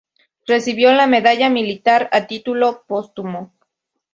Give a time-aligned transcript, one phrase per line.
[0.47, 3.53] Recibió la Medalla Militar a título póstumo.